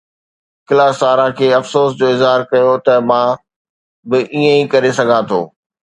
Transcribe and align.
ڪلاسارا 0.69 1.27
کي 1.41 1.47
افسوس 1.59 1.89
جو 1.99 2.05
اظهار 2.15 2.39
ڪيو 2.51 2.73
ته 2.85 2.93
مان 3.09 3.27
به 4.09 4.17
ائين 4.35 4.47
ئي 4.59 4.63
ڪري 4.73 4.91
سگهان 4.97 5.23
ٿو. 5.29 5.41